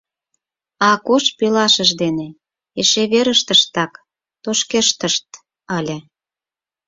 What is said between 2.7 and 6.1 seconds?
эше верыштыштак тошкештыт ыле.